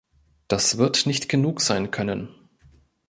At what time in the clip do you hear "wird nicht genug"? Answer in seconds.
0.79-1.61